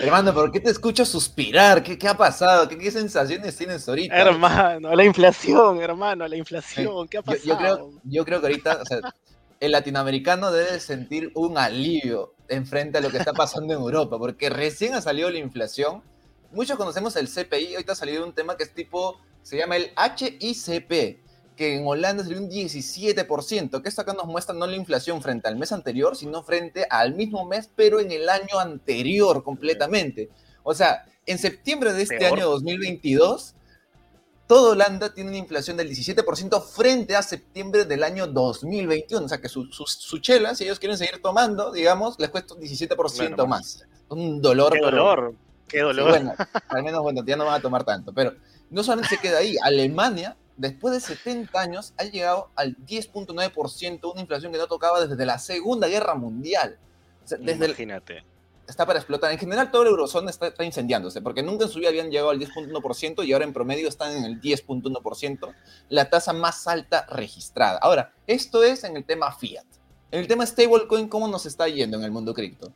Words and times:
Hermano, 0.00 0.32
¿por 0.32 0.50
qué 0.50 0.60
te 0.60 0.70
escucho 0.70 1.04
suspirar? 1.04 1.82
¿Qué, 1.82 1.98
qué 1.98 2.08
ha 2.08 2.16
pasado? 2.16 2.66
¿Qué, 2.68 2.78
¿Qué, 2.78 2.90
sensaciones 2.90 3.56
tienes 3.56 3.86
ahorita? 3.86 4.16
Hermano, 4.16 4.94
la 4.94 5.04
inflación, 5.04 5.80
hermano, 5.82 6.26
la 6.26 6.36
inflación. 6.36 7.06
¿Qué 7.06 7.18
ha 7.18 7.22
pasado? 7.22 7.44
Yo, 7.44 7.56
creo, 7.58 7.90
yo 8.04 8.24
creo 8.24 8.40
que 8.40 8.46
ahorita, 8.46 8.78
o 8.80 8.84
sea, 8.86 9.00
el 9.60 9.72
latinoamericano 9.72 10.50
debe 10.50 10.80
sentir 10.80 11.30
un 11.34 11.58
alivio 11.58 12.34
en 12.48 12.66
frente 12.66 12.98
a 12.98 13.00
lo 13.02 13.10
que 13.10 13.18
está 13.18 13.32
pasando 13.34 13.74
en 13.74 13.80
Europa, 13.80 14.18
porque 14.18 14.48
recién 14.48 14.94
ha 14.94 15.02
salido 15.02 15.30
la 15.30 15.38
inflación. 15.38 16.02
Muchos 16.50 16.78
conocemos 16.78 17.14
el 17.16 17.28
CPI, 17.28 17.74
ahorita 17.74 17.92
ha 17.92 17.96
salido 17.96 18.24
un 18.24 18.32
tema 18.32 18.56
que 18.56 18.64
es 18.64 18.74
tipo, 18.74 19.20
se 19.42 19.58
llama 19.58 19.76
el 19.76 19.92
HICP, 19.96 21.20
que 21.60 21.76
en 21.76 21.86
Holanda 21.86 22.22
salió 22.22 22.38
un 22.38 22.48
17%, 22.48 23.82
que 23.82 23.88
esto 23.90 24.00
acá 24.00 24.14
nos 24.14 24.24
muestra 24.24 24.54
no 24.54 24.66
la 24.66 24.76
inflación 24.76 25.20
frente 25.20 25.46
al 25.46 25.56
mes 25.56 25.72
anterior, 25.72 26.16
sino 26.16 26.42
frente 26.42 26.86
al 26.88 27.14
mismo 27.14 27.44
mes, 27.44 27.68
pero 27.76 28.00
en 28.00 28.10
el 28.10 28.30
año 28.30 28.58
anterior 28.58 29.44
completamente. 29.44 30.30
O 30.62 30.72
sea, 30.72 31.04
en 31.26 31.36
septiembre 31.36 31.92
de 31.92 32.04
este 32.04 32.24
año 32.24 32.48
2022, 32.48 33.56
toda 34.46 34.72
Holanda 34.72 35.12
tiene 35.12 35.28
una 35.28 35.38
inflación 35.38 35.76
del 35.76 35.90
17% 35.90 36.62
frente 36.62 37.14
a 37.14 37.20
septiembre 37.20 37.84
del 37.84 38.04
año 38.04 38.26
2021. 38.26 39.26
O 39.26 39.28
sea, 39.28 39.38
que 39.38 39.50
su, 39.50 39.66
su, 39.66 40.18
chela, 40.18 40.54
si 40.54 40.64
ellos 40.64 40.78
quieren 40.78 40.96
seguir 40.96 41.20
tomando, 41.20 41.72
digamos, 41.72 42.18
les 42.18 42.30
cuesta 42.30 42.54
un 42.54 42.62
17% 42.62 43.46
más. 43.46 43.84
Un 44.08 44.40
dolor. 44.40 44.72
Qué 44.72 44.80
dolor. 44.80 45.34
Qué 45.68 45.80
dolor. 45.80 46.08
bueno, 46.08 46.32
al 46.68 46.82
menos, 46.82 47.02
bueno, 47.02 47.22
ya 47.22 47.36
no 47.36 47.44
van 47.44 47.56
a 47.56 47.60
tomar 47.60 47.84
tanto. 47.84 48.14
Pero 48.14 48.32
no 48.70 48.82
solamente 48.82 49.14
se 49.14 49.20
queda 49.20 49.36
ahí, 49.40 49.56
Alemania 49.62 50.38
después 50.60 50.92
de 50.94 51.00
70 51.00 51.58
años, 51.58 51.94
ha 51.96 52.04
llegado 52.04 52.50
al 52.54 52.76
10.9%, 52.76 54.12
una 54.12 54.20
inflación 54.20 54.52
que 54.52 54.58
no 54.58 54.66
tocaba 54.66 55.06
desde 55.06 55.26
la 55.26 55.38
Segunda 55.38 55.88
Guerra 55.88 56.14
Mundial. 56.14 56.78
desde 57.28 57.66
Imagínate. 57.66 58.24
está 58.68 58.86
para 58.86 58.98
explotar. 58.98 59.32
En 59.32 59.38
general, 59.38 59.70
todo 59.70 59.82
el 59.82 59.88
eurozona 59.88 60.30
está, 60.30 60.48
está, 60.48 60.64
incendiándose, 60.64 61.22
porque 61.22 61.42
nunca 61.42 61.64
en 61.64 61.70
su 61.70 61.78
vida 61.78 61.88
habían 61.88 62.10
llegado 62.10 62.30
al 62.30 62.38
10.1% 62.38 63.24
y 63.24 63.32
ahora 63.32 63.46
en 63.46 63.54
promedio 63.54 63.88
están 63.88 64.12
en 64.12 64.24
el 64.24 64.40
10.1%, 64.40 65.54
la 65.88 66.10
tasa 66.10 66.32
más 66.34 66.66
alta 66.66 67.06
registrada. 67.10 67.78
Ahora, 67.78 68.12
esto 68.26 68.62
es 68.62 68.84
en 68.84 68.96
el 68.96 69.04
tema 69.04 69.32
fiat. 69.32 69.64
En 70.10 70.20
el 70.20 70.28
tema 70.28 70.44
stablecoin, 70.44 71.08
¿cómo 71.08 71.26
nos 71.28 71.46
está 71.46 71.68
yendo 71.68 71.96
en 71.96 72.04
el 72.04 72.10
mundo 72.10 72.34
cripto? 72.34 72.72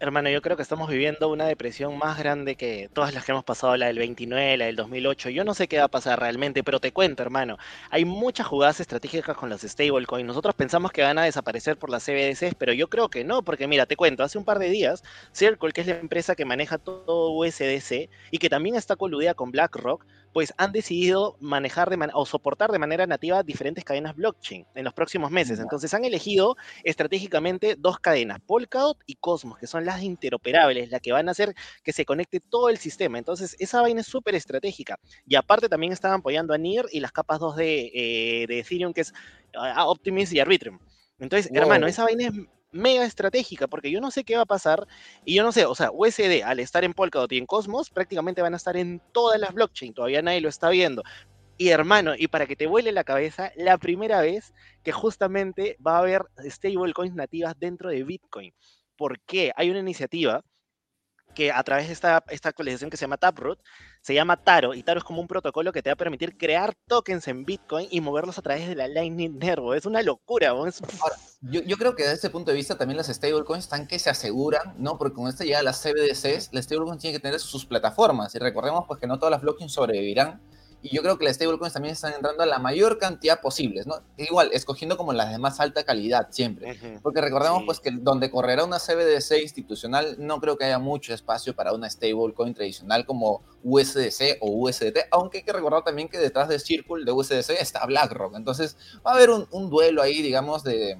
Hermano, 0.00 0.30
yo 0.30 0.40
creo 0.42 0.56
que 0.56 0.62
estamos 0.62 0.88
viviendo 0.88 1.28
una 1.28 1.46
depresión 1.46 1.98
más 1.98 2.20
grande 2.20 2.54
que 2.54 2.88
todas 2.92 3.12
las 3.12 3.24
que 3.24 3.32
hemos 3.32 3.42
pasado, 3.42 3.76
la 3.76 3.86
del 3.86 3.98
29, 3.98 4.56
la 4.56 4.66
del 4.66 4.76
2008. 4.76 5.30
Yo 5.30 5.42
no 5.42 5.54
sé 5.54 5.66
qué 5.66 5.78
va 5.78 5.86
a 5.86 5.88
pasar 5.88 6.20
realmente, 6.20 6.62
pero 6.62 6.78
te 6.78 6.92
cuento, 6.92 7.24
hermano. 7.24 7.58
Hay 7.90 8.04
muchas 8.04 8.46
jugadas 8.46 8.78
estratégicas 8.78 9.36
con 9.36 9.48
los 9.50 9.62
stablecoins. 9.62 10.24
Nosotros 10.24 10.54
pensamos 10.54 10.92
que 10.92 11.02
van 11.02 11.18
a 11.18 11.24
desaparecer 11.24 11.76
por 11.76 11.90
las 11.90 12.04
CBDCs, 12.04 12.54
pero 12.56 12.72
yo 12.72 12.88
creo 12.88 13.08
que 13.08 13.24
no, 13.24 13.42
porque 13.42 13.66
mira, 13.66 13.86
te 13.86 13.96
cuento, 13.96 14.22
hace 14.22 14.38
un 14.38 14.44
par 14.44 14.60
de 14.60 14.70
días, 14.70 15.02
Circle, 15.32 15.72
que 15.72 15.80
es 15.80 15.88
la 15.88 15.98
empresa 15.98 16.36
que 16.36 16.44
maneja 16.44 16.78
todo 16.78 17.32
USDC 17.32 18.08
y 18.30 18.38
que 18.38 18.48
también 18.48 18.76
está 18.76 18.94
coludida 18.94 19.34
con 19.34 19.50
BlackRock, 19.50 20.06
pues 20.32 20.54
han 20.56 20.72
decidido 20.72 21.36
manejar 21.40 21.90
de 21.90 21.98
o 22.14 22.26
soportar 22.26 22.70
de 22.70 22.78
manera 22.78 23.06
nativa 23.06 23.42
diferentes 23.42 23.84
cadenas 23.84 24.14
blockchain 24.14 24.66
en 24.74 24.84
los 24.84 24.94
próximos 24.94 25.30
meses. 25.30 25.58
Entonces 25.58 25.92
han 25.94 26.04
elegido 26.04 26.56
estratégicamente 26.84 27.76
dos 27.78 27.98
cadenas, 27.98 28.38
Polkadot 28.46 28.98
y 29.06 29.16
Cosmos, 29.16 29.58
que 29.58 29.66
son 29.66 29.84
las 29.84 30.02
interoperables, 30.02 30.90
las 30.90 31.00
que 31.00 31.12
van 31.12 31.28
a 31.28 31.32
hacer 31.32 31.54
que 31.82 31.92
se 31.92 32.04
conecte 32.04 32.40
todo 32.40 32.68
el 32.68 32.78
sistema. 32.78 33.18
Entonces 33.18 33.56
esa 33.58 33.82
vaina 33.82 34.00
es 34.00 34.06
súper 34.06 34.34
estratégica. 34.34 34.98
Y 35.26 35.36
aparte 35.36 35.68
también 35.68 35.92
estaban 35.92 36.20
apoyando 36.20 36.54
a 36.54 36.58
NIR 36.58 36.86
y 36.92 37.00
las 37.00 37.12
capas 37.12 37.40
2 37.40 37.56
de, 37.56 37.90
eh, 37.94 38.46
de 38.46 38.58
Ethereum, 38.60 38.92
que 38.92 39.02
es 39.02 39.12
uh, 39.56 39.82
Optimism 39.88 40.36
y 40.36 40.40
Arbitrum. 40.40 40.78
Entonces, 41.18 41.50
hermano, 41.52 41.86
esa 41.86 42.04
vaina 42.04 42.28
es 42.28 42.32
mega 42.70 43.04
estratégica, 43.04 43.66
porque 43.66 43.90
yo 43.90 44.00
no 44.00 44.10
sé 44.10 44.24
qué 44.24 44.36
va 44.36 44.42
a 44.42 44.46
pasar, 44.46 44.86
y 45.24 45.34
yo 45.34 45.42
no 45.42 45.52
sé, 45.52 45.64
o 45.64 45.74
sea, 45.74 45.90
USD 45.92 46.42
al 46.44 46.60
estar 46.60 46.84
en 46.84 46.94
Polkadot 46.94 47.32
y 47.32 47.38
en 47.38 47.46
Cosmos, 47.46 47.90
prácticamente 47.90 48.42
van 48.42 48.54
a 48.54 48.56
estar 48.58 48.76
en 48.76 49.00
todas 49.12 49.40
las 49.40 49.54
blockchains, 49.54 49.94
todavía 49.94 50.22
nadie 50.22 50.40
lo 50.40 50.48
está 50.48 50.68
viendo. 50.70 51.02
Y 51.56 51.70
hermano, 51.70 52.14
y 52.16 52.28
para 52.28 52.46
que 52.46 52.54
te 52.54 52.68
vuele 52.68 52.92
la 52.92 53.02
cabeza, 53.02 53.50
la 53.56 53.78
primera 53.78 54.20
vez 54.20 54.54
que 54.84 54.92
justamente 54.92 55.76
va 55.84 55.96
a 55.96 56.00
haber 56.00 56.22
stablecoins 56.48 57.14
nativas 57.14 57.58
dentro 57.58 57.90
de 57.90 58.04
Bitcoin. 58.04 58.54
¿Por 58.96 59.20
qué? 59.22 59.52
Hay 59.56 59.68
una 59.70 59.80
iniciativa 59.80 60.44
que 61.34 61.50
a 61.50 61.62
través 61.64 61.88
de 61.88 61.94
esta, 61.94 62.22
esta 62.30 62.50
actualización 62.50 62.90
que 62.90 62.96
se 62.96 63.02
llama 63.02 63.16
Taproot, 63.16 63.60
se 64.08 64.14
llama 64.14 64.42
Taro, 64.42 64.72
y 64.72 64.82
Taro 64.82 65.00
es 65.00 65.04
como 65.04 65.20
un 65.20 65.28
protocolo 65.28 65.70
que 65.70 65.82
te 65.82 65.90
va 65.90 65.92
a 65.92 65.96
permitir 65.96 66.38
crear 66.38 66.74
tokens 66.86 67.28
en 67.28 67.44
Bitcoin 67.44 67.88
y 67.90 68.00
moverlos 68.00 68.38
a 68.38 68.42
través 68.42 68.66
de 68.66 68.74
la 68.74 68.88
Lightning 68.88 69.38
Network. 69.38 69.76
Es 69.76 69.84
una 69.84 70.00
locura. 70.00 70.54
yo, 71.42 71.60
yo, 71.60 71.76
creo 71.76 71.94
que 71.94 72.04
desde 72.04 72.14
ese 72.14 72.30
punto 72.30 72.50
de 72.50 72.56
vista 72.56 72.78
también 72.78 72.96
las 72.96 73.08
stablecoins 73.08 73.64
están 73.64 73.86
que 73.86 73.98
se 73.98 74.08
aseguran, 74.08 74.76
¿no? 74.78 74.96
Porque 74.96 75.14
con 75.14 75.28
esto 75.28 75.44
ya 75.44 75.62
las 75.62 75.82
CBDCs, 75.82 76.54
las 76.54 76.64
stablecoins 76.64 77.02
tienen 77.02 77.20
que 77.20 77.22
tener 77.22 77.38
sus 77.38 77.66
plataformas, 77.66 78.34
y 78.34 78.38
recordemos 78.38 78.86
pues 78.88 78.98
que 78.98 79.06
no 79.06 79.18
todas 79.18 79.30
las 79.30 79.42
blockchains 79.42 79.74
sobrevivirán, 79.74 80.40
y 80.80 80.94
yo 80.94 81.02
creo 81.02 81.18
que 81.18 81.24
las 81.24 81.34
stablecoins 81.34 81.72
también 81.72 81.94
están 81.94 82.12
entrando 82.14 82.42
a 82.42 82.46
la 82.46 82.60
mayor 82.60 82.98
cantidad 82.98 83.40
posibles, 83.40 83.86
¿no? 83.86 83.96
Igual, 84.16 84.50
escogiendo 84.52 84.96
como 84.96 85.12
las 85.12 85.30
de 85.32 85.38
más 85.38 85.58
alta 85.58 85.82
calidad 85.84 86.28
siempre. 86.30 86.78
Porque 87.02 87.20
recordemos 87.20 87.64
pues 87.66 87.80
que 87.80 87.90
donde 87.90 88.30
correrá 88.30 88.64
una 88.64 88.78
CBDC 88.78 89.42
institucional, 89.42 90.16
no 90.18 90.40
creo 90.40 90.56
que 90.56 90.66
haya 90.66 90.78
mucho 90.78 91.12
espacio 91.12 91.54
para 91.54 91.72
una 91.72 91.90
stablecoin 91.90 92.54
tradicional 92.54 93.04
como 93.04 93.42
USDC 93.64 94.38
o 94.40 94.50
USDT, 94.50 95.08
aunque 95.10 95.38
hay 95.38 95.44
que 95.44 95.52
recordar 95.52 95.82
también 95.82 96.08
que 96.08 96.18
detrás 96.18 96.48
de 96.48 96.60
Circle 96.60 97.04
de 97.04 97.10
USDC 97.10 97.50
está 97.60 97.84
BlackRock. 97.84 98.36
Entonces 98.36 98.76
va 99.04 99.12
a 99.12 99.14
haber 99.14 99.30
un, 99.30 99.70
duelo 99.70 100.00
ahí, 100.00 100.22
digamos, 100.22 100.62
de, 100.62 100.96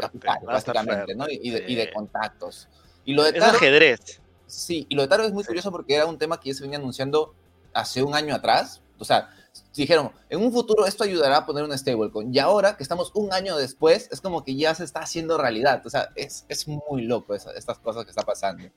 capital, 0.00 0.38
básicamente, 0.46 1.14
¿no? 1.16 1.26
Y 1.28 1.50
de, 1.50 1.90
contactos. 1.92 2.68
Y 3.04 3.14
lo 3.14 3.24
de 3.24 3.36
es 3.36 3.42
ajedrez. 3.42 4.20
Sí, 4.46 4.86
y 4.88 4.94
lo 4.94 5.02
de 5.02 5.08
Taro 5.08 5.24
es 5.24 5.32
muy 5.32 5.42
curioso 5.42 5.72
porque 5.72 5.96
era 5.96 6.06
un 6.06 6.18
tema 6.18 6.38
que 6.38 6.50
ya 6.50 6.54
se 6.54 6.62
venía 6.62 6.78
anunciando 6.78 7.34
hace 7.72 8.02
un 8.02 8.14
año 8.14 8.34
atrás, 8.34 8.82
o 8.98 9.04
sea, 9.04 9.30
dijeron, 9.74 10.10
en 10.28 10.40
un 10.40 10.52
futuro 10.52 10.86
esto 10.86 11.04
ayudará 11.04 11.38
a 11.38 11.46
poner 11.46 11.64
un 11.64 11.76
stablecoin. 11.76 12.34
Y 12.34 12.38
ahora 12.38 12.76
que 12.76 12.82
estamos 12.82 13.10
un 13.14 13.32
año 13.32 13.56
después, 13.56 14.08
es 14.10 14.20
como 14.20 14.44
que 14.44 14.56
ya 14.56 14.74
se 14.74 14.84
está 14.84 15.00
haciendo 15.00 15.38
realidad. 15.38 15.82
O 15.84 15.90
sea, 15.90 16.10
es, 16.14 16.44
es 16.48 16.66
muy 16.68 17.02
loco 17.02 17.34
estas 17.34 17.78
cosas 17.78 18.04
que 18.04 18.10
está 18.10 18.22
pasando. 18.22 18.68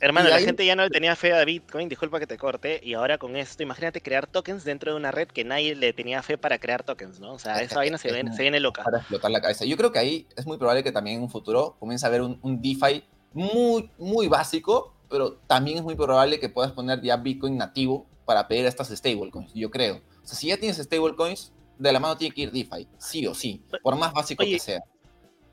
Hermano, 0.00 0.28
la 0.28 0.40
gente 0.40 0.66
ya 0.66 0.76
no 0.76 0.82
le 0.82 0.90
tenía 0.90 1.16
fe 1.16 1.32
a 1.32 1.44
Bitcoin, 1.44 1.88
disculpa 1.88 2.18
que 2.18 2.26
te 2.26 2.36
corte, 2.36 2.80
y 2.82 2.94
ahora 2.94 3.16
con 3.16 3.36
esto, 3.36 3.62
imagínate 3.62 4.02
crear 4.02 4.26
tokens 4.26 4.64
dentro 4.64 4.90
de 4.90 4.98
una 4.98 5.10
red 5.10 5.28
que 5.28 5.44
nadie 5.44 5.74
le 5.74 5.92
tenía 5.92 6.20
fe 6.22 6.36
para 6.36 6.58
crear 6.58 6.82
tokens, 6.82 7.20
¿no? 7.20 7.32
O 7.32 7.38
sea, 7.38 7.62
esa 7.62 7.76
vaina 7.76 7.96
se, 7.96 8.12
viene, 8.12 8.34
se 8.34 8.42
viene 8.42 8.60
loca. 8.60 8.82
Para 8.82 8.98
explotar 8.98 9.30
la 9.30 9.40
cabeza. 9.40 9.64
Yo 9.64 9.76
creo 9.76 9.92
que 9.92 10.00
ahí 10.00 10.26
es 10.36 10.46
muy 10.46 10.58
probable 10.58 10.82
que 10.82 10.92
también 10.92 11.18
en 11.18 11.22
un 11.22 11.30
futuro 11.30 11.76
comience 11.78 12.04
a 12.04 12.08
haber 12.08 12.22
un, 12.22 12.38
un 12.42 12.60
DeFi 12.60 13.04
muy, 13.32 13.90
muy 13.96 14.28
básico, 14.28 14.94
pero 15.08 15.36
también 15.46 15.78
es 15.78 15.84
muy 15.84 15.94
probable 15.94 16.38
que 16.38 16.48
puedas 16.48 16.72
poner 16.72 17.00
ya 17.00 17.16
Bitcoin 17.16 17.56
nativo 17.56 18.06
para 18.24 18.46
pedir 18.48 18.66
estas 18.66 18.88
stablecoins, 18.88 19.52
yo 19.54 19.70
creo. 19.70 19.96
O 20.22 20.26
sea, 20.26 20.36
si 20.36 20.48
ya 20.48 20.56
tienes 20.56 20.78
stablecoins, 20.78 21.52
de 21.78 21.92
la 21.92 22.00
mano 22.00 22.16
tiene 22.16 22.34
que 22.34 22.42
ir 22.42 22.52
DeFi, 22.52 22.88
sí 22.98 23.26
o 23.26 23.34
sí, 23.34 23.62
por 23.82 23.96
más 23.96 24.12
básico 24.12 24.44
que 24.44 24.58
sea. 24.58 24.80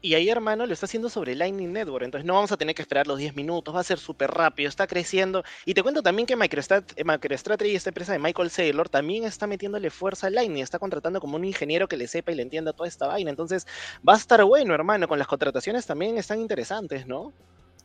Y 0.04 0.16
ahí, 0.16 0.30
hermano, 0.30 0.66
lo 0.66 0.74
está 0.74 0.88
haciendo 0.88 1.10
sobre 1.10 1.36
Lightning 1.36 1.72
Network. 1.72 2.04
Entonces 2.04 2.26
no 2.26 2.34
vamos 2.34 2.52
a 2.52 2.58
tener 2.58 2.74
que 2.74 2.82
esperar 2.82 3.06
los 3.06 3.20
10 3.20 3.36
minutos, 3.36 3.74
va 3.74 3.82
a 3.82 3.84
ser 3.84 4.00
súper 4.00 4.32
rápido, 4.32 4.68
está 4.68 4.88
creciendo. 4.88 5.44
Y 5.64 5.76
te 5.76 5.84
cuento 5.84 6.02
también 6.02 6.26
que 6.26 6.36
MicroStrat, 6.36 6.94
MicroStrategy, 7.06 7.76
esta 7.76 7.92
empresa 7.92 8.12
de 8.12 8.18
Michael 8.18 8.50
Saylor, 8.50 8.90
también 8.90 9.26
está 9.26 9.46
metiéndole 9.46 9.92
fuerza 9.92 10.26
a 10.26 10.30
Lightning. 10.32 10.64
Está 10.64 10.80
contratando 10.80 11.22
como 11.22 11.36
un 11.36 11.46
ingeniero 11.46 11.88
que 11.88 11.98
le 11.98 12.08
sepa 12.08 12.32
y 12.32 12.36
le 12.36 12.42
entienda 12.42 12.74
toda 12.74 12.90
esta 12.90 13.06
vaina. 13.06 13.30
Entonces 13.30 13.68
va 14.08 14.14
a 14.14 14.18
estar 14.18 14.44
bueno, 14.44 14.74
hermano. 14.74 15.08
Con 15.08 15.20
las 15.20 15.28
contrataciones 15.28 15.86
también 15.86 16.18
están 16.18 16.42
interesantes, 16.42 17.06
¿no? 17.06 17.32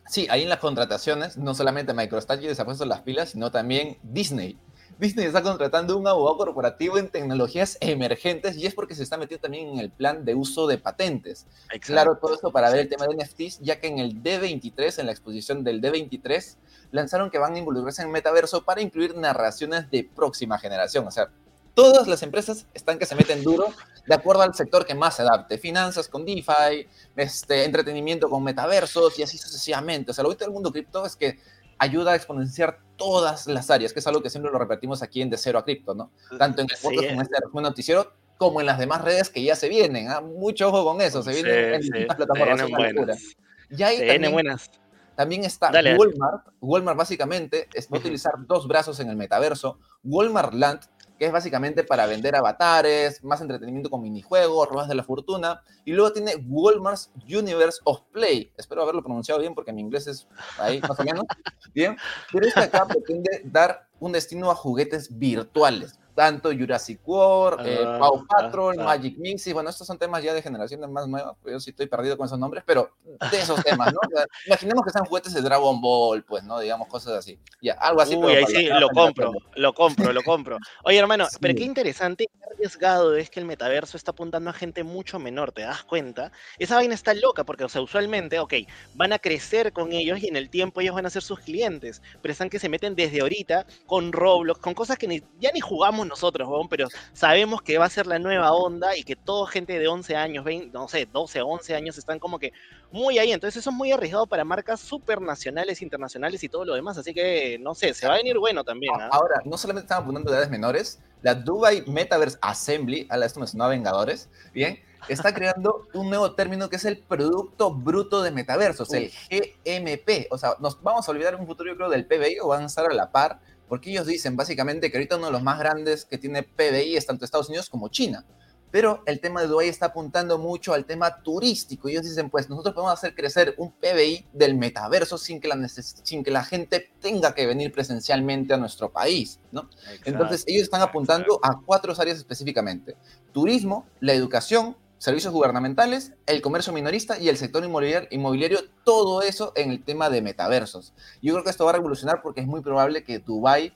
Sí, 0.09 0.27
ahí 0.31 0.45
en 0.45 0.49
las 0.49 0.61
contrataciones, 0.61 1.37
no 1.37 1.55
solamente 1.55 1.93
MicroStrategy 1.93 2.55
se 2.55 2.63
ha 2.63 2.65
puesto 2.65 2.87
las 2.87 3.03
pilas, 3.03 3.31
sino 3.31 3.51
también 3.51 3.99
Disney. 4.03 4.59
Disney 4.99 5.27
está 5.27 5.43
contratando 5.43 5.99
un 5.99 6.09
abogado 6.09 6.39
corporativo 6.39 6.97
en 6.97 7.09
tecnologías 7.09 7.77
emergentes 7.81 8.57
y 8.57 8.67
es 8.67 8.75
porque 8.75 8.95
se 8.95 9.03
está 9.03 9.19
metiendo 9.19 9.43
también 9.43 9.69
en 9.69 9.79
el 9.79 9.91
plan 9.91 10.25
de 10.25 10.35
uso 10.35 10.67
de 10.67 10.79
patentes. 10.79 11.47
Claro, 11.81 12.17
todo 12.17 12.35
esto 12.35 12.51
para 12.51 12.71
ver 12.71 12.81
el 12.81 12.89
tema 12.89 13.07
de 13.07 13.15
NFTs, 13.15 13.61
ya 13.61 13.79
que 13.79 13.89
en 13.89 13.99
el 13.99 14.23
D23, 14.23 14.99
en 14.99 15.07
la 15.07 15.13
exposición 15.13 15.65
del 15.65 15.83
D23, 15.83 16.57
lanzaron 16.93 17.31
que 17.31 17.39
van 17.39 17.55
a 17.55 17.59
involucrarse 17.59 18.03
en 18.03 18.11
metaverso 18.11 18.65
para 18.65 18.81
incluir 18.81 19.15
narraciones 19.17 19.91
de 19.91 20.05
próxima 20.05 20.59
generación. 20.59 21.07
O 21.07 21.11
sea, 21.11 21.29
todas 21.75 22.09
las 22.09 22.23
empresas 22.23 22.67
están 22.73 22.99
que 22.99 23.05
se 23.05 23.15
meten 23.15 23.45
duro 23.45 23.67
de 24.07 24.15
acuerdo 24.15 24.43
al 24.43 24.55
sector 24.55 24.87
que 24.87 24.95
más 24.95 25.17
se 25.17 25.23
adapte. 25.23 25.59
Finanzas 25.59 26.09
con 26.09 26.25
DeFi, 26.25 26.89
este, 27.17 27.65
entretenimiento 27.65 28.31
con 28.31 28.43
metaversos 28.43 29.19
y 29.19 29.23
así 29.23 29.37
sucesivamente. 29.37 30.13
O 30.13 30.15
sea, 30.15 30.25
lo 30.25 30.31
que 30.31 30.37
todo 30.37 30.49
el 30.49 30.55
mundo 30.55 30.73
cripto 30.73 31.05
es 31.05 31.17
que 31.17 31.39
ayuda 31.79 32.13
a 32.13 32.17
exponenciar 32.17 32.79
todas 32.97 33.47
las 33.47 33.71
áreas, 33.71 33.93
que 33.93 34.01
es 34.01 34.07
algo 34.07 34.23
que 34.23 34.31
siempre 34.31 34.51
lo 34.51 34.59
repetimos 34.59 35.03
aquí 35.03 35.23
en 35.23 35.31
De 35.31 35.37
Cero 35.37 35.59
a 35.59 35.65
Cripto, 35.65 35.95
¿no? 35.95 36.11
Tanto 36.39 36.63
en 36.63 36.69
el 36.71 36.77
podcast 36.81 37.07
como 37.07 37.21
en 37.21 37.21
este 37.21 37.41
resumen 37.41 37.63
noticiero, 37.63 38.13
como 38.39 38.61
en 38.61 38.67
las 38.67 38.79
demás 38.79 39.03
redes 39.03 39.31
que 39.31 39.43
ya 39.43 39.57
se 39.57 39.69
vienen. 39.69 40.09
¿ah? 40.09 40.21
Mucho 40.21 40.69
ojo 40.69 40.85
con 40.85 41.01
eso, 41.01 41.23
se 41.23 41.33
vienen 41.33 41.75
en 41.75 41.81
distintas 41.81 42.17
plataformas. 42.17 42.71
Buenas. 42.71 43.37
Ya 43.71 43.89
hay 43.89 44.07
también, 44.07 44.33
buenas. 44.33 44.71
también 45.15 45.45
está 45.45 45.71
Walmart. 45.71 46.47
Walmart 46.61 46.99
básicamente 46.99 47.69
es, 47.75 47.89
va 47.93 47.97
a 47.97 48.01
utilizar 48.01 48.35
dos 48.47 48.69
brazos 48.69 49.01
en 49.01 49.09
el 49.09 49.17
metaverso. 49.17 49.79
Walmart 50.05 50.55
Land 50.55 50.81
que 51.19 51.27
es 51.27 51.33
básicamente 51.33 51.85
para 51.85 52.07
vender 52.07 52.37
avatares, 52.37 53.23
más 53.25 53.41
entretenimiento 53.41 53.91
con 53.91 54.03
minijuegos, 54.03 54.69
ruedas 54.69 54.89
de 54.89 54.95
la 54.95 55.05
fortuna. 55.05 55.63
Y 55.85 55.93
luego 55.93 56.13
tiene 56.13 56.37
Walmart's 56.49 57.11
Universe 57.27 57.81
of 57.85 58.03
Play. 58.13 58.53
Espero 58.57 58.83
haberlo 58.83 59.03
pronunciado 59.03 59.41
bien 59.41 59.55
porque 59.55 59.73
mi 59.73 59.81
inglés 59.81 60.07
es 60.07 60.29
ahí 60.59 60.81
más 60.81 60.99
o 60.99 61.05
menos. 61.05 61.25
Bien, 61.75 61.97
pero 62.33 62.47
este 62.47 62.61
acá 62.61 62.87
pretende 62.87 63.43
dar 63.45 63.87
un 64.01 64.13
destino 64.13 64.51
a 64.51 64.55
juguetes 64.55 65.19
virtuales 65.19 65.99
tanto 66.17 66.51
Jurassic 66.51 67.07
World, 67.07 67.67
eh, 67.67 67.79
ah, 67.87 67.99
Paw 68.01 68.17
ah, 68.17 68.25
Patrol, 68.27 68.81
ah. 68.81 68.85
Magic 68.85 69.19
Mix, 69.19 69.47
y 69.47 69.53
bueno, 69.53 69.69
estos 69.69 69.87
son 69.87 69.99
temas 69.99 70.25
ya 70.25 70.33
de 70.33 70.41
generaciones 70.41 70.89
más 70.89 71.07
nuevas, 71.07 71.37
pues 71.43 71.53
yo 71.53 71.61
sí 71.61 71.71
estoy 71.71 71.87
perdido 71.87 72.17
con 72.17 72.25
esos 72.25 72.39
nombres, 72.39 72.65
pero 72.67 72.91
de 73.31 73.39
esos 73.39 73.63
temas, 73.63 73.93
¿no? 73.93 74.01
imaginemos 74.47 74.83
que 74.85 74.91
sean 74.91 75.05
juguetes 75.05 75.35
de 75.35 75.43
Dragon 75.43 75.79
Ball, 75.79 76.25
pues, 76.25 76.43
¿no? 76.43 76.59
Digamos, 76.59 76.89
cosas 76.89 77.13
así. 77.13 77.39
Ya, 77.61 77.75
algo 77.75 78.01
así. 78.01 78.17
Uy, 78.17 78.33
ahí 78.33 78.47
sí, 78.47 78.67
lo 78.67 78.89
compro, 78.89 79.33
lo 79.57 79.75
compro, 79.75 80.13
lo 80.13 80.23
compro. 80.23 80.59
Oye, 80.85 80.99
hermano, 80.99 81.27
pero 81.41 81.55
qué 81.55 81.65
interesante, 81.65 82.27
qué 82.33 82.55
arriesgado 82.55 83.15
es 83.15 83.29
que 83.29 83.39
el 83.39 83.47
metaverso 83.47 83.99
está 83.99 84.13
apuntando 84.13 84.49
a 84.49 84.55
gente 84.55 84.85
mucho 84.85 85.19
menor, 85.19 85.53
¿te 85.53 85.63
das 85.63 85.85
cuenta? 85.85 86.33
Esa 86.59 86.77
vaina 86.77 86.95
está 86.95 87.13
loca, 87.13 87.45
porque, 87.45 87.65
o 87.65 87.69
sea, 87.69 87.83
usualmente, 87.83 88.39
ok, 88.39 88.55
van 88.95 89.13
a 89.13 89.19
crecer 89.19 89.75
con 89.75 89.93
ellos 89.93 90.23
y 90.23 90.29
en 90.29 90.37
el 90.37 90.49
tiempo 90.49 90.81
ellos 90.81 90.95
van 90.95 91.05
a 91.05 91.11
ser 91.11 91.23
sus 91.23 91.41
clientes, 91.41 92.01
pero 92.23 92.33
están 92.33 92.49
que 92.49 92.59
se 92.59 92.71
meten 92.71 92.95
desde 92.95 93.21
ahorita 93.21 93.67
con 93.85 94.13
Roblox, 94.13 94.61
con 94.61 94.73
cosas 94.73 94.97
que 94.97 95.23
ya 95.39 95.53
ni 95.53 95.61
jugamos 95.61 96.06
nosotros, 96.07 96.49
pero 96.71 96.89
sabemos 97.13 97.63
que 97.63 97.79
va 97.79 97.87
a 97.87 97.91
ser 97.91 98.07
la 98.07 98.19
nueva 98.19 98.53
onda 98.53 98.97
y 98.97 99.03
que 99.03 99.17
toda 99.17 99.47
gente 99.51 99.79
de 99.79 99.89
11 99.89 100.17
años, 100.17 100.45
20, 100.45 100.77
no 100.77 100.89
sé, 100.89 101.07
12 101.11 101.43
o 101.43 101.49
11 101.49 101.75
años 101.75 101.99
están 101.99 102.19
como 102.19 102.39
que 102.39 102.53
muy 102.91 103.19
ahí. 103.19 103.33
Entonces 103.33 103.61
eso 103.61 103.71
es 103.71 103.77
muy 103.77 103.93
arriesgado 103.93 104.27
para 104.27 104.45
marcas 104.45 104.81
supernacionales, 104.81 105.83
internacionales 105.83 106.43
y 106.43 106.49
todo 106.49 106.65
lo 106.65 106.75
demás. 106.75 106.99
Así 106.99 107.13
que, 107.13 107.59
no 107.61 107.75
sé, 107.75 107.95
se 107.95 108.07
va 108.07 108.15
a 108.15 108.17
venir 108.19 108.39
bueno 108.39 108.65
también. 108.65 108.95
¿ah? 108.99 109.09
Ahora, 109.13 109.43
no 109.45 109.57
solamente 109.57 109.85
están 109.85 110.03
apuntando 110.03 110.31
de 110.31 110.37
edades 110.37 110.51
menores, 110.51 111.01
la 111.23 111.35
Dubai 111.35 111.85
Metaverse 111.87 112.39
Assembly, 112.41 113.07
a 113.11 113.19
esto 113.19 113.41
me 113.41 113.47
sonó 113.47 113.65
a 113.65 113.69
Vengadores, 113.69 114.29
bien, 114.53 114.81
está 115.09 115.35
creando 115.35 115.87
un 115.95 116.09
nuevo 116.09 116.33
término 116.35 116.69
que 116.69 116.77
es 116.77 116.85
el 116.85 116.99
Producto 116.99 117.73
Bruto 117.73 118.23
de 118.23 118.31
Metaversos, 118.31 118.93
el 118.93 119.11
GMP. 119.31 120.27
O 120.31 120.39
sea, 120.39 120.57
nos 120.61 120.81
vamos 120.83 121.09
a 121.09 121.11
olvidar 121.11 121.35
en 121.35 121.41
un 121.41 121.47
futuro, 121.47 121.71
yo 121.71 121.77
creo, 121.77 121.91
del 121.91 122.07
PBI 122.07 122.39
o 122.41 122.49
van 122.49 122.65
a 122.65 122.67
estar 122.67 122.87
a 122.91 122.95
la 122.95 123.11
par 123.11 123.41
porque 123.69 123.91
ellos 123.91 124.07
dicen 124.07 124.37
básicamente 124.37 124.91
que 124.91 124.97
ahorita 124.97 125.17
uno 125.17 125.27
de 125.27 125.33
los 125.33 125.43
más 125.43 125.59
grandes 125.59 126.05
que 126.05 126.19
tiene 126.19 126.43
PBI 126.43 126.97
es 126.97 127.07
tanto 127.07 127.25
Estados 127.25 127.49
Unidos 127.49 127.69
como 127.69 127.89
China. 127.89 128.25
Pero 128.71 129.03
el 129.07 129.21
tema 129.21 129.41
de 129.41 129.47
Dubái 129.47 129.69
está 129.69 129.87
apuntando 129.87 130.39
mucho 130.39 130.75
al 130.75 130.85
tema 130.85 131.23
turístico. 131.23 131.89
Ellos 131.89 132.03
dicen, 132.03 132.29
pues 132.29 132.51
nosotros 132.51 132.75
podemos 132.75 132.93
hacer 132.93 133.15
crecer 133.15 133.55
un 133.59 133.73
PBI 133.73 134.27
del 134.33 134.57
metaverso 134.57 135.17
sin 135.19 135.41
que 135.41 135.49
la, 135.49 135.69
sin 135.69 136.25
que 136.25 136.31
la 136.31 136.45
gente 136.45 136.91
tenga 137.01 137.35
que 137.35 137.47
venir 137.47 137.73
presencialmente 137.73 138.53
a 138.53 138.57
nuestro 138.57 138.91
país, 138.91 139.41
¿no? 139.53 139.71
Entonces 140.05 140.45
ellos 140.47 140.65
están 140.65 140.83
apuntando 140.83 141.39
a 141.43 141.61
cuatro 141.65 141.95
áreas 141.97 142.19
específicamente. 142.19 142.97
Turismo, 143.33 143.87
la 144.01 144.13
educación, 144.13 144.77
servicios 144.99 145.33
gubernamentales, 145.33 146.15
el 146.27 146.41
comercio 146.43 146.73
minorista 146.73 147.19
y 147.19 147.29
el 147.29 147.37
sector 147.37 147.65
inmobiliario, 147.65 148.61
todo 148.85 149.23
eso 149.23 149.53
en 149.57 149.71
el 149.71 149.85
tema 149.85 150.11
de 150.11 150.23
metaversos. 150.23 150.95
Yo 151.23 151.35
creo 151.35 151.45
que 151.45 151.51
esto 151.51 151.65
va 151.65 151.71
a 151.71 151.75
revolucionar 151.75 152.23
porque 152.23 152.41
es 152.41 152.47
muy 152.47 152.63
probable 152.63 153.05
que 153.05 153.19
Dubai 153.19 153.73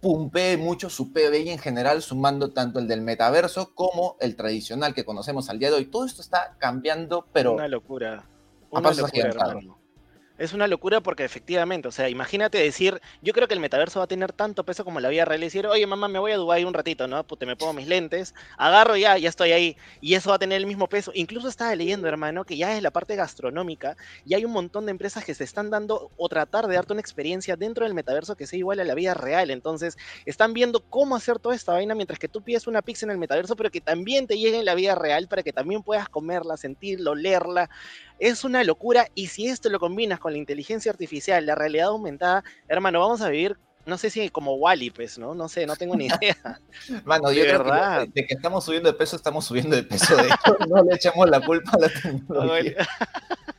pumpee 0.00 0.56
mucho 0.56 0.90
su 0.90 1.12
PBI 1.12 1.50
en 1.50 1.58
general, 1.58 2.02
sumando 2.02 2.52
tanto 2.52 2.78
el 2.78 2.86
del 2.86 3.02
metaverso 3.02 3.74
como 3.74 4.16
el 4.20 4.36
tradicional 4.36 4.94
que 4.94 5.04
conocemos 5.04 5.48
al 5.50 5.58
día 5.58 5.70
de 5.70 5.76
hoy. 5.76 5.86
Todo 5.86 6.04
esto 6.04 6.22
está 6.22 6.54
cambiando, 6.58 7.26
pero... 7.32 7.54
Una 7.54 7.68
locura. 7.68 8.24
Una 8.70 8.92
locura, 8.92 9.77
es 10.38 10.52
una 10.52 10.68
locura 10.68 11.00
porque 11.00 11.24
efectivamente, 11.24 11.88
o 11.88 11.92
sea, 11.92 12.08
imagínate 12.08 12.58
decir, 12.58 13.00
yo 13.22 13.32
creo 13.32 13.48
que 13.48 13.54
el 13.54 13.60
metaverso 13.60 13.98
va 13.98 14.04
a 14.04 14.08
tener 14.08 14.32
tanto 14.32 14.64
peso 14.64 14.84
como 14.84 15.00
la 15.00 15.08
vida 15.08 15.24
real 15.24 15.40
y 15.42 15.46
decir, 15.46 15.66
oye 15.66 15.86
mamá, 15.86 16.08
me 16.08 16.18
voy 16.18 16.32
a 16.32 16.36
Dubái 16.36 16.64
un 16.64 16.74
ratito, 16.74 17.08
¿no? 17.08 17.24
Puta, 17.24 17.44
me 17.44 17.56
pongo 17.56 17.72
mis 17.72 17.88
lentes, 17.88 18.34
agarro 18.56 18.96
ya, 18.96 19.18
ya 19.18 19.28
estoy 19.28 19.52
ahí. 19.52 19.76
Y 20.00 20.14
eso 20.14 20.30
va 20.30 20.36
a 20.36 20.38
tener 20.38 20.58
el 20.58 20.66
mismo 20.66 20.88
peso. 20.88 21.10
Incluso 21.14 21.48
estaba 21.48 21.74
leyendo, 21.74 22.06
hermano, 22.08 22.44
que 22.44 22.56
ya 22.56 22.76
es 22.76 22.82
la 22.82 22.90
parte 22.92 23.16
gastronómica 23.16 23.96
y 24.24 24.34
hay 24.34 24.44
un 24.44 24.52
montón 24.52 24.86
de 24.86 24.92
empresas 24.92 25.24
que 25.24 25.34
se 25.34 25.44
están 25.44 25.70
dando 25.70 26.12
o 26.16 26.28
tratar 26.28 26.68
de 26.68 26.76
darte 26.76 26.92
una 26.92 27.00
experiencia 27.00 27.56
dentro 27.56 27.84
del 27.84 27.94
metaverso 27.94 28.36
que 28.36 28.46
sea 28.46 28.58
igual 28.58 28.78
a 28.80 28.84
la 28.84 28.94
vida 28.94 29.14
real. 29.14 29.50
Entonces, 29.50 29.96
están 30.24 30.52
viendo 30.54 30.80
cómo 30.88 31.16
hacer 31.16 31.40
toda 31.40 31.54
esta 31.56 31.72
vaina 31.72 31.94
mientras 31.96 32.18
que 32.18 32.28
tú 32.28 32.42
pides 32.42 32.66
una 32.66 32.82
pizza 32.82 33.06
en 33.06 33.10
el 33.10 33.18
metaverso, 33.18 33.56
pero 33.56 33.70
que 33.70 33.80
también 33.80 34.26
te 34.26 34.38
llegue 34.38 34.58
en 34.58 34.64
la 34.64 34.74
vida 34.76 34.94
real 34.94 35.26
para 35.26 35.42
que 35.42 35.52
también 35.52 35.82
puedas 35.82 36.08
comerla, 36.08 36.56
sentirla, 36.56 37.10
olerla. 37.10 37.70
Es 38.18 38.44
una 38.44 38.64
locura 38.64 39.08
y 39.14 39.28
si 39.28 39.48
esto 39.48 39.68
lo 39.68 39.78
combinas 39.78 40.20
con 40.20 40.27
la 40.30 40.38
inteligencia 40.38 40.90
artificial, 40.90 41.44
la 41.44 41.54
realidad 41.54 41.88
aumentada, 41.88 42.44
hermano, 42.68 43.00
vamos 43.00 43.20
a 43.20 43.28
vivir 43.28 43.58
no 43.88 43.96
sé 43.96 44.10
si 44.10 44.28
como 44.28 44.54
Wally, 44.56 44.90
pues, 44.90 45.18
¿no? 45.18 45.34
No 45.34 45.48
sé, 45.48 45.66
no 45.66 45.74
tengo 45.74 45.96
ni 45.96 46.06
idea. 46.06 46.36
Mano, 47.06 47.32
yo 47.32 47.42
creo 47.44 47.64
que 47.64 48.10
de 48.12 48.26
que 48.26 48.34
estamos 48.34 48.64
subiendo 48.64 48.92
de 48.92 48.98
peso, 48.98 49.16
estamos 49.16 49.46
subiendo 49.46 49.74
de 49.74 49.82
peso. 49.82 50.14
De 50.14 50.26
hecho, 50.26 50.58
no 50.68 50.84
le 50.84 50.94
echamos 50.94 51.28
la 51.30 51.40
culpa 51.40 51.70
a 51.72 51.78
la 51.80 51.88
tecnología. 51.88 52.86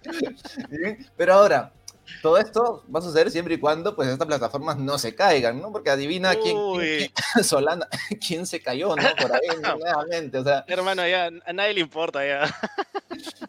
Pero 1.18 1.34
ahora, 1.34 1.74
todo 2.22 2.38
esto 2.38 2.86
va 2.94 3.00
a 3.00 3.02
suceder 3.02 3.32
siempre 3.32 3.56
y 3.56 3.60
cuando 3.60 3.96
pues 3.96 4.08
estas 4.08 4.28
plataformas 4.28 4.78
no 4.78 5.00
se 5.00 5.16
caigan, 5.16 5.60
¿no? 5.60 5.72
Porque 5.72 5.90
adivina 5.90 6.36
quién, 6.36 7.12
Solana, 7.44 7.88
quién 8.26 8.46
se 8.46 8.62
cayó, 8.62 8.96
¿no? 8.96 9.10
Por 9.20 9.34
ahí 9.34 9.48
nuevamente, 9.60 10.38
o 10.38 10.44
sea. 10.44 10.64
Hermano, 10.68 11.08
ya 11.08 11.32
a 11.46 11.54
nadie 11.54 11.74
le 11.74 11.82
importa 11.82 12.26
ya. 12.26 12.56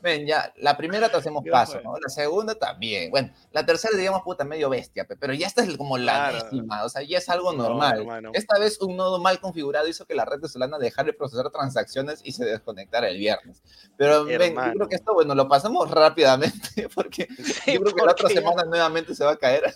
Ven, 0.02 0.26
ya, 0.26 0.52
la 0.56 0.76
primera 0.76 1.08
te 1.08 1.16
hacemos 1.16 1.44
paso, 1.50 1.80
¿no? 1.82 1.94
La 1.98 2.08
segunda 2.08 2.54
también. 2.54 3.10
Bueno, 3.10 3.32
la 3.52 3.64
tercera, 3.64 3.96
digamos, 3.96 4.22
puta, 4.22 4.44
medio 4.44 4.70
bestia, 4.70 5.06
pero 5.18 5.32
ya 5.34 5.46
esta 5.46 5.62
es 5.62 5.76
como 5.76 5.98
la 5.98 6.32
décima, 6.32 6.84
o 6.84 6.88
sea, 6.88 7.02
ya 7.02 7.18
es 7.18 7.28
algo 7.28 7.52
normal. 7.52 8.06
Esta 8.32 8.58
vez 8.58 8.80
un 8.80 8.96
nodo 8.96 9.18
mal 9.18 9.40
configurado 9.40 9.88
hizo 9.88 10.06
que 10.06 10.14
la 10.14 10.24
red 10.24 10.40
de 10.40 10.48
Solana 10.48 10.78
dejara 10.78 11.06
de 11.06 11.12
procesar 11.12 11.50
transacciones 11.50 12.20
y 12.24 12.32
se 12.32 12.44
desconectara 12.44 13.08
el 13.08 13.18
viernes. 13.18 13.62
Pero 13.96 14.24
ven, 14.24 14.54
yo 14.54 14.72
creo 14.72 14.88
que 14.88 14.96
esto, 14.96 15.14
bueno, 15.14 15.34
lo 15.34 15.48
pasamos 15.48 15.90
rápidamente 15.90 16.88
porque 16.94 17.28
yo 17.66 17.80
creo 17.80 17.94
que 17.94 18.04
la 18.04 18.12
otra 18.12 18.28
semana 18.28 18.64
nuevamente 18.64 19.14
se 19.14 19.24
va 19.24 19.32
a 19.32 19.36
caer. 19.36 19.74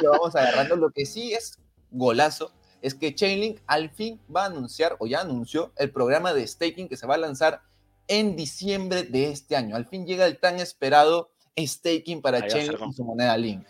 Lo 0.00 0.10
vamos 0.10 0.34
agarrando. 0.36 0.76
Lo 0.76 0.90
que 0.90 1.06
sí 1.06 1.32
es 1.32 1.58
golazo 1.90 2.52
es 2.82 2.94
que 2.94 3.14
Chainlink 3.14 3.60
al 3.66 3.90
fin 3.90 4.20
va 4.34 4.44
a 4.44 4.46
anunciar, 4.46 4.96
o 4.98 5.06
ya 5.06 5.20
anunció, 5.20 5.72
el 5.76 5.90
programa 5.90 6.32
de 6.32 6.46
staking 6.46 6.88
que 6.88 6.96
se 6.96 7.06
va 7.06 7.14
a 7.14 7.18
lanzar 7.18 7.62
en 8.10 8.34
diciembre 8.36 9.04
de 9.04 9.30
este 9.30 9.56
año. 9.56 9.76
Al 9.76 9.86
fin 9.86 10.04
llega 10.04 10.26
el 10.26 10.38
tan 10.38 10.58
esperado 10.58 11.30
staking 11.56 12.20
para 12.20 12.46
Chainlink 12.46 12.90
y 12.90 12.92
su 12.92 13.04
moneda 13.04 13.36
Link. 13.36 13.64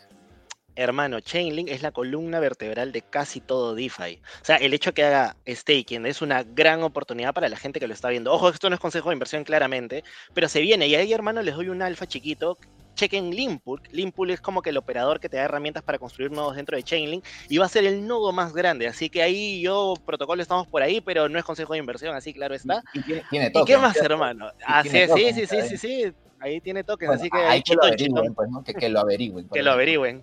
Hermano, 0.77 1.21
Chainlink 1.21 1.69
es 1.69 1.83
la 1.83 1.93
columna 1.93 2.41
vertebral 2.41 2.91
de 2.91 3.03
casi 3.03 3.41
todo 3.41 3.75
DeFi. 3.75 4.19
O 4.41 4.45
sea, 4.45 4.57
el 4.57 4.73
hecho 4.73 4.95
que 4.95 5.05
haga 5.05 5.37
staking 5.47 6.07
es 6.07 6.23
una 6.23 6.43
gran 6.43 6.83
oportunidad 6.83 7.35
para 7.35 7.51
la 7.51 7.57
gente 7.59 7.81
que 7.81 7.87
lo 7.87 7.93
está 7.93 8.09
viendo. 8.09 8.33
Ojo, 8.33 8.49
esto 8.49 8.71
no 8.71 8.75
es 8.77 8.81
consejo 8.81 9.11
de 9.11 9.17
inversión 9.17 9.45
claramente, 9.45 10.05
pero 10.33 10.49
se 10.49 10.61
viene. 10.61 10.87
Y 10.87 10.95
ahí, 10.95 11.13
hermano, 11.13 11.43
les 11.43 11.55
doy 11.55 11.69
un 11.69 11.83
alfa 11.83 12.07
chiquito 12.07 12.57
chequen 13.01 13.31
Limpool. 13.31 13.81
Limpool 13.91 14.31
es 14.31 14.41
como 14.41 14.61
que 14.61 14.71
el 14.71 14.77
operador 14.77 15.21
que 15.21 15.29
te 15.29 15.39
da 15.39 15.45
herramientas 15.45 15.83
para 15.83 15.99
construir 15.99 16.31
nodos 16.31 16.57
dentro 16.57 16.77
de 16.77 16.83
Chainlink 16.83 17.25
y 17.49 17.59
va 17.59 17.67
a 17.67 17.69
ser 17.69 17.85
el 17.87 18.07
nodo 18.07 18.33
más 18.33 18.53
grande. 18.53 18.87
Así 18.87 19.09
que 19.09 19.23
ahí 19.23 19.63
yo, 19.63 19.95
protocolo, 20.05 20.43
estamos 20.43 20.67
por 20.67 20.83
ahí, 20.83 21.01
pero 21.01 21.29
no 21.29 21.39
es 21.39 21.45
consejo 21.45 21.73
de 21.73 21.79
inversión, 21.79 22.15
así 22.15 22.35
claro 22.35 22.55
está. 22.55 22.83
¿Y, 22.93 23.03
tiene, 23.03 23.53
qué 23.67 23.79
más, 23.79 23.97
hermano? 23.97 24.51
Ah, 24.67 24.83
sí, 24.83 24.91
sí, 24.91 25.47
sí, 25.47 25.63
sí, 25.63 25.77
sí, 25.77 26.13
Ahí 26.41 26.61
tiene 26.61 26.85
tokens, 26.85 27.13
así 27.13 27.29
que... 27.29 27.39
Hay 27.39 27.63
que 27.63 27.75
lo 27.75 27.85
averigüen, 27.85 28.35
pues, 28.35 28.49
¿no? 28.49 28.65
Que, 28.65 28.89
lo 28.89 29.01
averigüen. 29.01 29.49
Que 29.51 29.63
lo 29.63 29.73
averigüen. 29.73 30.23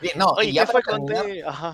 Bien, 0.00 0.14
no, 0.16 0.36
y 0.42 0.52
ya 0.52 0.66
para 0.66 0.82
terminar, 0.82 1.26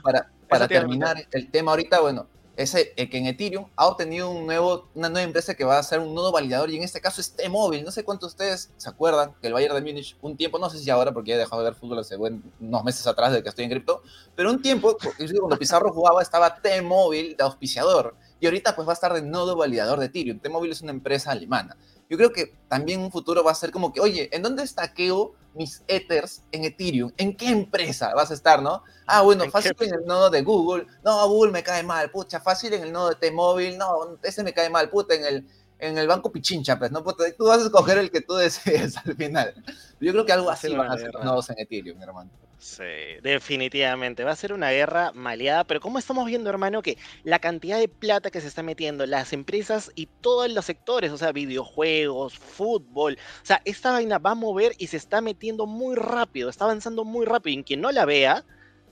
para, 0.03 0.31
para 0.49 0.69
terminar 0.69 1.17
el 1.31 1.51
tema 1.51 1.73
ahorita, 1.73 2.01
bueno, 2.01 2.29
es 2.59 2.73
que 2.73 3.19
en 3.19 3.27
Ethereum 3.27 3.67
ha 3.77 3.87
obtenido 3.87 4.29
un 4.29 4.45
nuevo, 4.45 4.89
una 4.97 5.09
nueva 5.09 5.23
empresa 5.23 5.55
que 5.55 5.63
va 5.63 5.79
a 5.79 5.83
ser 5.85 6.01
un 6.01 6.13
nodo 6.13 6.33
validador 6.33 6.69
y 6.71 6.77
en 6.77 6.83
este 6.83 7.01
caso 7.01 7.21
es 7.21 7.31
T-Mobile. 7.37 7.85
No 7.85 7.93
sé 7.93 8.03
cuántos 8.03 8.31
de 8.31 8.33
ustedes 8.33 8.73
se 8.77 8.89
acuerdan 8.89 9.33
que 9.41 9.47
el 9.47 9.53
Bayern 9.53 9.77
de 9.77 9.81
Múnich 9.81 10.17
un 10.23 10.37
tiempo, 10.37 10.59
no 10.59 10.69
sé 10.69 10.79
si 10.79 10.91
ahora 10.91 11.13
porque 11.13 11.35
he 11.35 11.37
dejado 11.37 11.63
de 11.63 11.71
ver 11.71 11.79
fútbol 11.79 12.01
hace 12.01 12.17
unos 12.17 12.85
meses 12.85 13.07
atrás 13.07 13.33
de 13.33 13.45
que 13.45 13.49
estoy 13.49 13.65
en 13.65 13.71
cripto, 13.71 14.03
pero 14.35 14.51
un 14.51 14.61
tiempo, 14.61 14.97
cuando 14.99 15.57
Pizarro 15.57 15.93
jugaba 15.93 16.21
estaba 16.21 16.61
T-Mobile 16.61 17.37
de 17.37 17.45
auspiciador 17.45 18.17
y 18.41 18.47
ahorita 18.47 18.75
pues 18.75 18.89
va 18.89 18.93
a 18.93 18.95
estar 18.95 19.15
de 19.15 19.23
nodo 19.23 19.55
validador 19.55 20.01
de 20.01 20.07
Ethereum. 20.07 20.41
T-Mobile 20.41 20.73
es 20.73 20.83
una 20.83 20.91
empresa 20.91 21.31
alemana. 21.31 21.77
Yo 22.09 22.17
creo 22.17 22.33
que 22.33 22.55
también 22.69 23.01
un 23.01 23.11
futuro 23.11 23.45
va 23.45 23.53
a 23.53 23.55
ser 23.55 23.71
como 23.71 23.93
que, 23.93 24.01
oye, 24.01 24.29
¿en 24.33 24.43
dónde 24.43 24.63
estaqueo 24.63 25.35
mis 25.55 25.83
Ethers 25.89 26.43
en 26.53 26.65
Ethereum? 26.65 27.13
¿En 27.17 27.37
qué 27.37 27.49
empresa 27.49 28.15
vas 28.15 28.31
a 28.31 28.35
estar, 28.35 28.63
no? 28.63 28.83
Ah, 29.07 29.23
bueno, 29.23 29.49
fácil 29.51 29.75
en 29.81 29.95
el 29.95 30.07
nodo 30.07 30.31
de 30.31 30.43
Google. 30.43 30.87
No, 31.05 31.29
Google 31.29 31.53
me 31.53 31.63
cae 31.63 31.83
mal, 31.83 32.11
pucha, 32.11 32.41
fácil 32.41 32.73
en 32.73 32.83
el 32.85 32.93
nodo 32.93 33.11
de 33.11 33.17
T-Mobile. 33.17 33.77
No, 33.77 34.19
ese 34.23 34.43
me 34.43 34.55
cae 34.55 34.71
mal, 34.71 34.89
puta, 34.89 35.15
en 35.15 35.25
el, 35.25 35.49
en 35.79 35.99
el 35.99 36.07
banco 36.07 36.33
Pichincha, 36.33 36.79
pues, 36.79 36.91
¿no? 36.91 37.05
Puta, 37.05 37.25
tú 37.37 37.47
vas 37.47 37.61
a 37.61 37.67
escoger 37.67 37.99
el 37.99 38.11
que 38.11 38.23
tú 38.23 38.35
desees 38.35 38.97
al 39.05 39.15
final. 39.15 39.55
Yo 40.01 40.13
creo 40.13 40.25
que 40.25 40.33
algo 40.33 40.51
así 40.51 40.75
van 40.75 40.91
a 40.91 40.95
hacer 40.95 41.13
nodos 41.23 41.51
en 41.51 41.59
Ethereum, 41.59 42.01
hermano. 42.03 42.31
Sí, 42.59 42.83
definitivamente. 43.23 44.25
Va 44.25 44.33
a 44.33 44.37
ser 44.37 44.53
una 44.53 44.71
guerra 44.71 45.13
maleada, 45.13 45.63
pero 45.63 45.81
como 45.81 45.99
estamos 45.99 46.27
viendo, 46.27 46.51
hermano, 46.51 46.83
que 46.83 46.99
la 47.23 47.39
cantidad 47.39 47.79
de 47.79 47.87
plata 47.89 48.33
que 48.33 48.41
se 48.41 48.49
está 48.49 48.65
metiendo 48.65 49.07
las 49.07 49.33
empresas 49.33 49.93
y 49.95 50.07
todos 50.07 50.51
los 50.51 50.65
sectores, 50.65 51.13
o 51.13 51.19
sea, 51.19 51.31
videojuegos, 51.31 52.37
fútbol, 52.37 53.17
o 53.43 53.47
sea, 53.47 53.63
esta 53.65 53.93
vaina 53.93 54.19
va 54.19 54.33
a 54.33 54.35
mover 54.35 54.73
y 54.79 54.89
se 54.89 54.97
está 54.97 55.21
metiendo 55.21 55.67
muy 55.67 55.95
rápido, 55.95 56.49
está 56.49 56.65
avanzando 56.65 57.05
muy 57.05 57.27
rápido. 57.27 57.61
Y 57.61 57.63
quien 57.63 57.81
no 57.81 57.93
la 57.93 58.05
vea, 58.05 58.45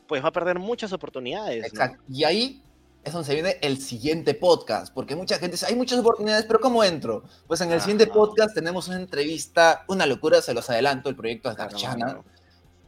pues 0.07 0.23
va 0.23 0.29
a 0.29 0.33
perder 0.33 0.61
muchas 0.61 0.93
oportunidades. 0.93 1.67
Exacto. 1.67 2.01
Y 2.09 2.23
ahí 2.23 2.63
es 3.03 3.13
donde 3.13 3.27
se 3.27 3.35
viene 3.35 3.59
el 3.63 3.81
siguiente 3.81 4.35
podcast, 4.35 4.95
porque 4.95 5.17
mucha 5.17 5.39
gente 5.39 5.55
dice, 5.55 5.67
hay 5.67 5.75
muchas 5.75 5.99
oportunidades, 5.99 6.45
pero 6.47 6.61
¿cómo 6.61 6.85
entro? 6.85 7.25
Pues 7.49 7.61
en 7.61 7.73
el 7.73 7.81
siguiente 7.81 8.07
podcast 8.07 8.55
tenemos 8.55 8.87
una 8.87 8.97
entrevista, 8.97 9.85
una 9.89 10.07
locura, 10.07 10.41
se 10.41 10.55
los 10.55 10.71
adelanto, 10.71 11.09
el 11.09 11.17
proyecto 11.17 11.49
de 11.51 11.57
Darchana 11.57 12.23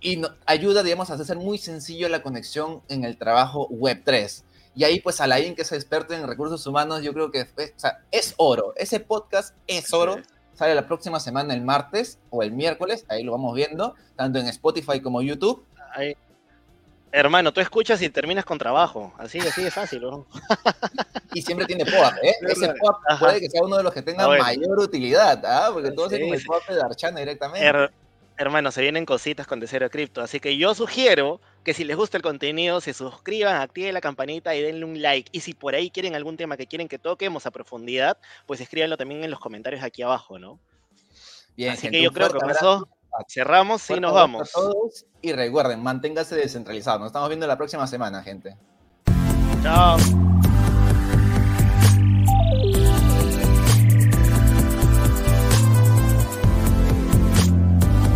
y 0.00 0.22
ayuda, 0.46 0.82
digamos, 0.82 1.10
a 1.10 1.14
hacer 1.14 1.36
muy 1.36 1.58
sencillo 1.58 2.08
la 2.08 2.22
conexión 2.22 2.82
en 2.88 3.04
el 3.04 3.16
trabajo 3.16 3.66
web 3.68 4.02
3. 4.04 4.44
Y 4.74 4.84
ahí, 4.84 5.00
pues, 5.00 5.20
Alain, 5.20 5.54
que 5.54 5.62
es 5.62 5.72
experto 5.72 6.14
en 6.14 6.26
recursos 6.26 6.64
humanos, 6.66 7.02
yo 7.02 7.12
creo 7.12 7.30
que 7.30 7.46
es 8.10 8.34
oro. 8.36 8.74
Ese 8.76 9.00
podcast 9.00 9.54
es 9.66 9.92
oro. 9.92 10.18
Sale 10.54 10.74
la 10.74 10.86
próxima 10.86 11.20
semana, 11.20 11.54
el 11.54 11.62
martes 11.62 12.18
o 12.30 12.42
el 12.42 12.52
miércoles. 12.52 13.04
Ahí 13.08 13.22
lo 13.22 13.32
vamos 13.32 13.54
viendo, 13.54 13.94
tanto 14.16 14.38
en 14.38 14.46
Spotify 14.46 15.00
como 15.00 15.22
YouTube. 15.22 15.64
Hermano, 17.10 17.52
tú 17.52 17.60
escuchas 17.60 18.02
y 18.02 18.10
terminas 18.10 18.44
con 18.44 18.58
trabajo. 18.58 19.12
Así, 19.18 19.38
así 19.38 19.62
de 19.62 19.70
fácil, 19.70 20.02
¿no? 20.02 20.26
Y 21.34 21.42
siempre 21.42 21.66
tiene 21.66 21.84
POAP, 21.84 22.14
¿eh? 22.22 22.34
Ese 22.48 22.72
POAP 22.74 22.96
puede 23.20 23.40
que 23.40 23.50
sea 23.50 23.62
uno 23.62 23.76
de 23.76 23.82
los 23.82 23.92
que 23.92 24.02
tenga 24.02 24.24
ah, 24.24 24.38
mayor 24.38 24.78
utilidad, 24.78 25.44
¿ah? 25.44 25.70
Porque 25.72 25.90
todos 25.90 26.10
sí. 26.10 26.20
con 26.20 26.34
el 26.34 26.42
POAP 26.42 26.68
de 26.68 26.80
Archana 26.80 27.20
directamente. 27.20 27.90
Hermano, 28.38 28.70
se 28.70 28.80
vienen 28.80 29.04
cositas 29.04 29.46
con 29.46 29.60
De 29.60 29.66
Cero 29.66 29.90
Cripto. 29.90 30.22
Así 30.22 30.40
que 30.40 30.56
yo 30.56 30.74
sugiero 30.74 31.40
que 31.64 31.74
si 31.74 31.84
les 31.84 31.96
gusta 31.96 32.16
el 32.16 32.22
contenido, 32.22 32.80
se 32.80 32.94
suscriban, 32.94 33.60
activen 33.60 33.92
la 33.94 34.00
campanita 34.00 34.54
y 34.54 34.62
denle 34.62 34.84
un 34.84 35.02
like. 35.02 35.28
Y 35.32 35.40
si 35.40 35.54
por 35.54 35.74
ahí 35.74 35.90
quieren 35.90 36.14
algún 36.14 36.36
tema 36.36 36.56
que 36.56 36.66
quieren 36.66 36.88
que 36.88 36.98
toquemos 36.98 37.46
a 37.46 37.50
profundidad, 37.50 38.16
pues 38.46 38.60
escríbanlo 38.60 38.96
también 38.96 39.24
en 39.24 39.30
los 39.30 39.40
comentarios 39.40 39.82
aquí 39.82 40.02
abajo, 40.02 40.38
¿no? 40.38 40.58
Bien, 41.56 41.72
Así 41.72 41.90
que 41.90 42.00
yo 42.00 42.12
creo 42.12 42.30
que 42.30 42.38
con 42.38 42.50
eso 42.50 42.88
cerramos 43.28 43.90
y 43.90 43.98
nos 43.98 44.12
vamos. 44.12 44.52
todos 44.52 45.06
y 45.20 45.32
recuerden, 45.32 45.82
manténgase 45.82 46.36
descentralizado. 46.36 47.00
Nos 47.00 47.08
estamos 47.08 47.28
viendo 47.28 47.46
la 47.46 47.56
próxima 47.56 47.86
semana, 47.86 48.22
gente. 48.22 48.56
Chao. 49.62 50.27